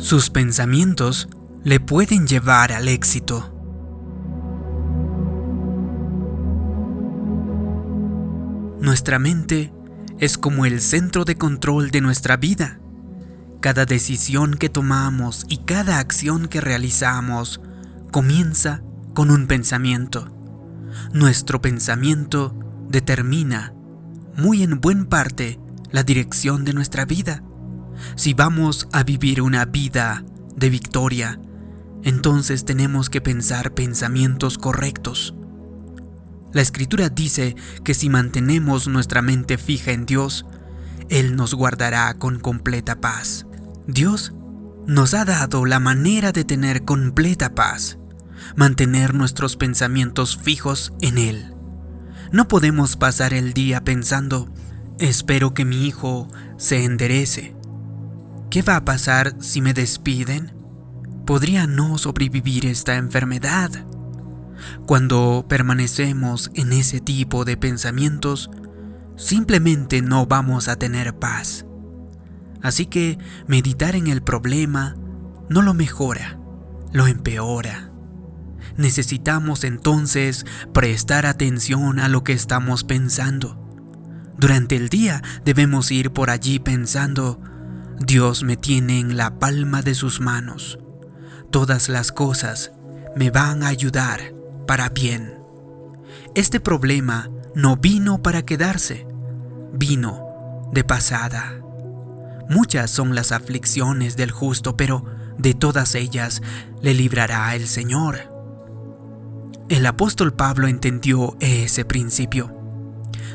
[0.00, 1.28] Sus pensamientos
[1.62, 3.54] le pueden llevar al éxito.
[8.80, 9.74] Nuestra mente
[10.18, 12.80] es como el centro de control de nuestra vida.
[13.60, 17.60] Cada decisión que tomamos y cada acción que realizamos
[18.10, 18.82] comienza
[19.12, 20.34] con un pensamiento.
[21.12, 22.54] Nuestro pensamiento
[22.88, 23.74] determina,
[24.34, 25.60] muy en buen parte,
[25.90, 27.42] la dirección de nuestra vida.
[28.16, 30.24] Si vamos a vivir una vida
[30.56, 31.40] de victoria,
[32.02, 35.34] entonces tenemos que pensar pensamientos correctos.
[36.52, 37.54] La escritura dice
[37.84, 40.46] que si mantenemos nuestra mente fija en Dios,
[41.08, 43.46] Él nos guardará con completa paz.
[43.86, 44.32] Dios
[44.86, 47.98] nos ha dado la manera de tener completa paz,
[48.56, 51.54] mantener nuestros pensamientos fijos en Él.
[52.32, 54.48] No podemos pasar el día pensando,
[54.98, 57.54] espero que mi hijo se enderece.
[58.50, 60.52] ¿Qué va a pasar si me despiden?
[61.24, 63.70] ¿Podría no sobrevivir esta enfermedad?
[64.86, 68.50] Cuando permanecemos en ese tipo de pensamientos,
[69.16, 71.64] simplemente no vamos a tener paz.
[72.60, 74.96] Así que meditar en el problema
[75.48, 76.36] no lo mejora,
[76.92, 77.92] lo empeora.
[78.76, 83.56] Necesitamos entonces prestar atención a lo que estamos pensando.
[84.38, 87.40] Durante el día debemos ir por allí pensando,
[88.02, 90.78] Dios me tiene en la palma de sus manos.
[91.50, 92.72] Todas las cosas
[93.14, 94.32] me van a ayudar
[94.66, 95.34] para bien.
[96.34, 99.06] Este problema no vino para quedarse,
[99.74, 101.60] vino de pasada.
[102.48, 105.04] Muchas son las aflicciones del justo, pero
[105.36, 106.40] de todas ellas
[106.80, 108.16] le librará el Señor.
[109.68, 112.50] El apóstol Pablo entendió ese principio.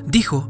[0.08, 0.50] Dijo,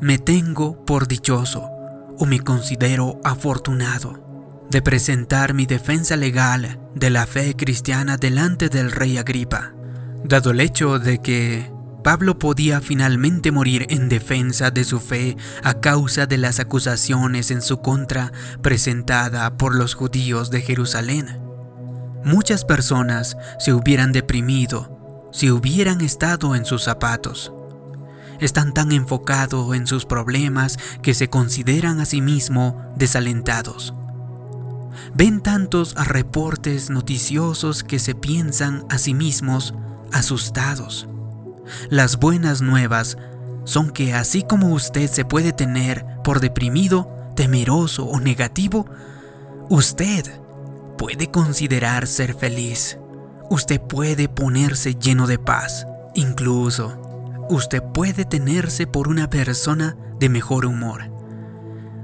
[0.00, 1.75] me tengo por dichoso
[2.18, 4.26] o me considero afortunado
[4.70, 9.74] de presentar mi defensa legal de la fe cristiana delante del rey Agripa,
[10.24, 11.70] dado el hecho de que
[12.02, 17.62] Pablo podía finalmente morir en defensa de su fe a causa de las acusaciones en
[17.62, 18.32] su contra
[18.62, 21.40] presentada por los judíos de Jerusalén.
[22.24, 27.52] Muchas personas se hubieran deprimido si hubieran estado en sus zapatos.
[28.40, 33.94] Están tan enfocados en sus problemas que se consideran a sí mismos desalentados.
[35.14, 39.74] Ven tantos reportes noticiosos que se piensan a sí mismos
[40.12, 41.08] asustados.
[41.90, 43.16] Las buenas nuevas
[43.64, 48.86] son que así como usted se puede tener por deprimido, temeroso o negativo,
[49.68, 50.24] usted
[50.96, 52.98] puede considerar ser feliz.
[53.50, 55.86] Usted puede ponerse lleno de paz.
[56.14, 57.05] Incluso,
[57.48, 61.10] usted puede tenerse por una persona de mejor humor.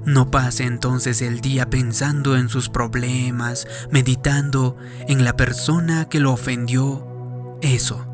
[0.05, 4.75] No pase entonces el día pensando en sus problemas, meditando
[5.07, 7.57] en la persona que lo ofendió.
[7.61, 8.05] Eso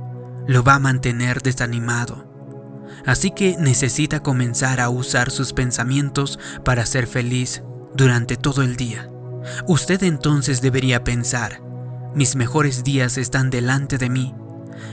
[0.47, 2.27] lo va a mantener desanimado.
[3.05, 7.63] Así que necesita comenzar a usar sus pensamientos para ser feliz
[7.95, 9.09] durante todo el día.
[9.67, 11.61] Usted entonces debería pensar,
[12.13, 14.35] mis mejores días están delante de mí,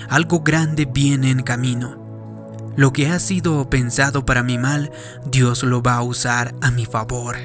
[0.08, 2.05] algo grande viene en camino.
[2.76, 4.92] Lo que ha sido pensado para mi mal,
[5.30, 7.36] Dios lo va a usar a mi favor.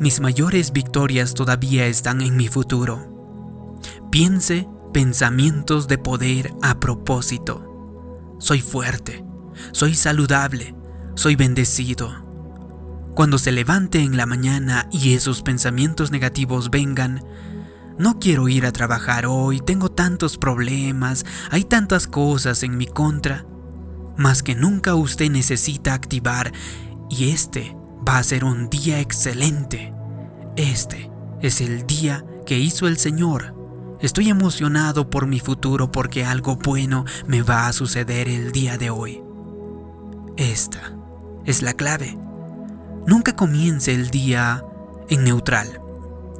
[0.00, 3.76] Mis mayores victorias todavía están en mi futuro.
[4.10, 8.36] Piense pensamientos de poder a propósito.
[8.40, 9.24] Soy fuerte,
[9.72, 10.74] soy saludable,
[11.14, 12.26] soy bendecido.
[13.14, 17.24] Cuando se levante en la mañana y esos pensamientos negativos vengan,
[17.98, 23.44] no quiero ir a trabajar hoy, tengo tantos problemas, hay tantas cosas en mi contra.
[24.18, 26.52] Más que nunca usted necesita activar
[27.08, 27.74] y este
[28.06, 29.94] va a ser un día excelente.
[30.56, 33.56] Este es el día que hizo el Señor
[34.00, 38.90] Estoy emocionado por mi futuro porque algo bueno me va a suceder el día de
[38.90, 39.20] hoy.
[40.36, 40.96] Esta
[41.44, 42.16] es la clave.
[43.08, 44.64] Nunca comience el día
[45.08, 45.80] en neutral.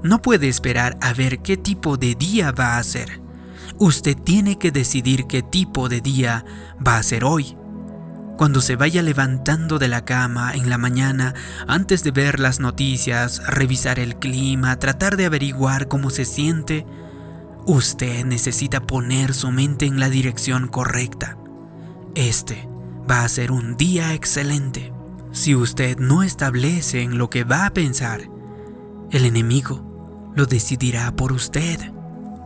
[0.04, 3.20] No puede esperar a ver qué tipo de día va a ser.
[3.80, 6.44] Usted tiene que decidir qué tipo de día
[6.86, 7.56] va a ser hoy.
[8.38, 11.34] Cuando se vaya levantando de la cama en la mañana,
[11.66, 16.86] antes de ver las noticias, revisar el clima, tratar de averiguar cómo se siente,
[17.68, 21.36] Usted necesita poner su mente en la dirección correcta.
[22.14, 22.66] Este
[23.08, 24.90] va a ser un día excelente.
[25.32, 28.22] Si usted no establece en lo que va a pensar,
[29.10, 31.92] el enemigo lo decidirá por usted.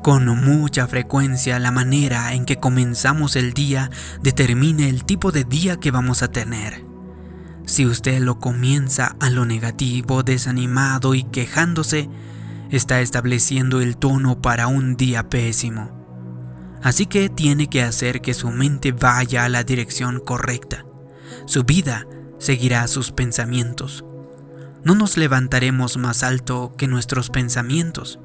[0.02, 3.88] Con mucha frecuencia la manera en que comenzamos el día
[4.20, 6.84] determina el tipo de día que vamos a tener.
[7.66, 12.10] Si usted lo comienza a lo negativo, desanimado y quejándose,
[12.72, 16.02] está estableciendo el tono para un día pésimo.
[16.82, 20.84] Así que tiene que hacer que su mente vaya a la dirección correcta.
[21.46, 22.08] Su vida
[22.38, 24.04] seguirá sus pensamientos.
[24.82, 28.18] No nos levantaremos más alto que nuestros pensamientos.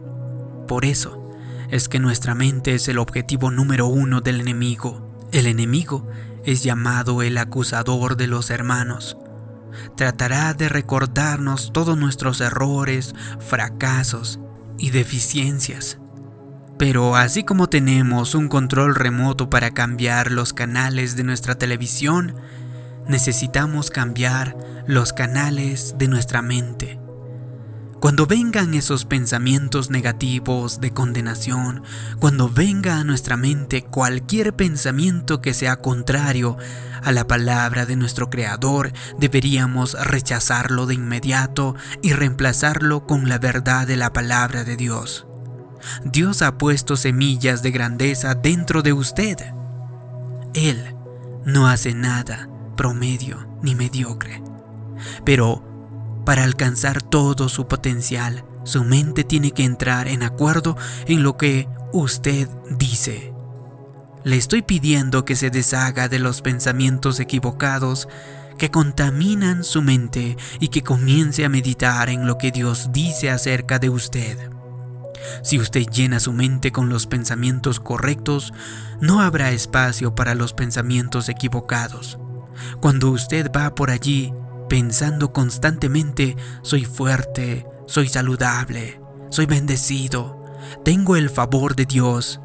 [0.68, 1.27] Por eso
[1.70, 5.28] es que nuestra mente es el objetivo número uno del enemigo.
[5.32, 6.08] El enemigo
[6.46, 9.18] es llamado el acusador de los hermanos.
[9.96, 14.40] Tratará de recordarnos todos nuestros errores, fracasos
[14.78, 16.00] y deficiencias.
[16.78, 22.36] Pero así como tenemos un control remoto para cambiar los canales de nuestra televisión,
[23.08, 24.56] necesitamos cambiar
[24.86, 27.00] los canales de nuestra mente.
[28.00, 31.82] Cuando vengan esos pensamientos negativos de condenación,
[32.20, 36.58] cuando venga a nuestra mente cualquier pensamiento que sea contrario
[37.02, 43.88] a la palabra de nuestro Creador, deberíamos rechazarlo de inmediato y reemplazarlo con la verdad
[43.88, 45.26] de la palabra de Dios.
[46.06, 49.38] Dios ha puesto semillas de grandeza dentro de usted.
[50.54, 50.96] Él
[51.46, 54.44] no hace nada promedio ni mediocre.
[55.26, 55.77] Pero
[56.28, 60.76] para alcanzar todo su potencial, su mente tiene que entrar en acuerdo
[61.06, 63.34] en lo que usted dice.
[64.26, 68.10] Le estoy pidiendo que se deshaga de los pensamientos equivocados
[68.58, 73.80] que contaminan su mente y que comience a meditar en lo que Dios dice acerca
[73.80, 74.52] de usted.
[75.44, 78.52] Si usted llena su mente con los pensamientos correctos,
[79.00, 82.20] no habrá espacio para los pensamientos equivocados.
[82.82, 84.34] Cuando usted va por allí
[84.68, 90.44] pensando constantemente, soy fuerte, soy saludable, soy bendecido,
[90.84, 92.40] tengo el favor de Dios.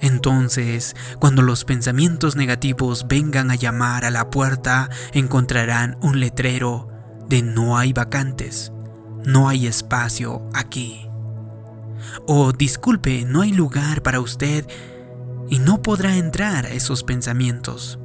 [0.00, 6.88] Entonces, cuando los pensamientos negativos vengan a llamar a la puerta, encontrarán un letrero
[7.28, 8.72] de no hay vacantes,
[9.24, 11.08] no hay espacio aquí.
[12.26, 14.66] O disculpe, no hay lugar para usted
[15.48, 17.98] y no podrá entrar esos pensamientos.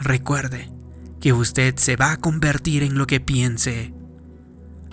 [0.00, 0.70] Recuerde,
[1.20, 3.92] que usted se va a convertir en lo que piense.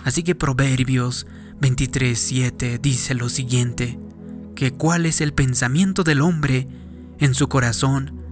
[0.04, 1.26] Así que Proverbios
[1.60, 3.98] 23:7 dice lo siguiente,
[4.54, 6.68] que cuál es el pensamiento del hombre
[7.18, 8.22] en su corazón,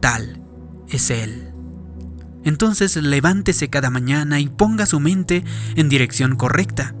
[0.00, 0.42] tal
[0.88, 1.50] es él.
[2.44, 5.44] Entonces levántese cada mañana y ponga su mente
[5.74, 6.94] en dirección correcta.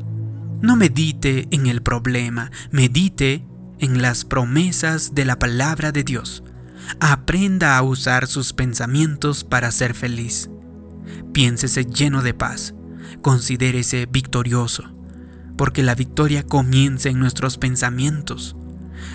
[0.60, 3.46] No medite en el problema, medite
[3.78, 6.42] en las promesas de la palabra de Dios.
[7.00, 10.50] Aprenda a usar sus pensamientos para ser feliz.
[11.32, 12.74] Piénsese lleno de paz.
[13.22, 14.84] Considérese victorioso,
[15.56, 18.56] porque la victoria comienza en nuestros pensamientos.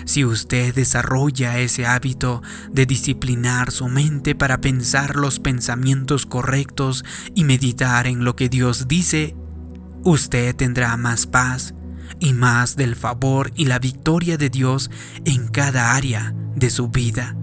[0.04, 7.04] Si usted desarrolla ese hábito de disciplinar su mente para pensar los pensamientos correctos
[7.34, 9.36] y meditar en lo que Dios dice,
[10.04, 11.74] usted tendrá más paz
[12.20, 14.90] y más del favor y la victoria de Dios
[15.24, 17.36] en cada área de su vida.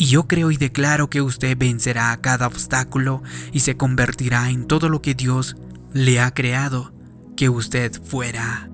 [0.00, 4.88] Y yo creo y declaro que usted vencerá cada obstáculo y se convertirá en todo
[4.88, 5.56] lo que Dios
[5.92, 6.94] le ha creado
[7.36, 8.70] que usted fuera.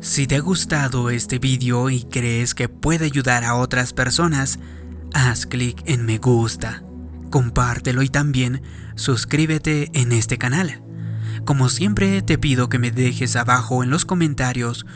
[0.00, 4.58] Si te ha gustado este vídeo y crees que puede ayudar a otras personas,
[5.12, 6.82] haz clic en me gusta,
[7.30, 8.62] compártelo y también
[8.96, 10.82] suscríbete en este canal.
[11.44, 14.86] Como siempre te pido que me dejes abajo en los comentarios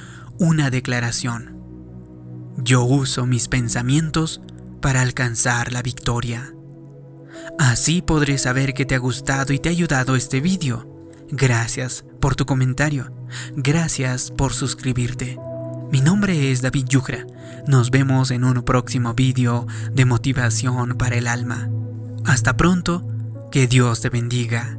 [0.41, 1.57] una declaración.
[2.57, 4.41] Yo uso mis pensamientos
[4.81, 6.55] para alcanzar la victoria.
[7.59, 10.87] Así podré saber que te ha gustado y te ha ayudado este vídeo.
[11.31, 13.11] Gracias por tu comentario.
[13.55, 15.39] Gracias por suscribirte.
[15.91, 17.27] Mi nombre es David Yucra.
[17.67, 21.69] Nos vemos en un próximo vídeo de motivación para el alma.
[22.25, 23.07] Hasta pronto.
[23.51, 24.79] Que Dios te bendiga.